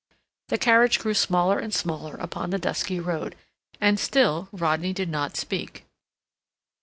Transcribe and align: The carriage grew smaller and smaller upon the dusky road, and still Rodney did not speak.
The 0.47 0.57
carriage 0.57 0.97
grew 0.97 1.13
smaller 1.13 1.59
and 1.59 1.71
smaller 1.71 2.15
upon 2.15 2.49
the 2.49 2.57
dusky 2.57 2.99
road, 2.99 3.35
and 3.79 3.99
still 3.99 4.49
Rodney 4.51 4.93
did 4.93 5.09
not 5.09 5.37
speak. 5.37 5.85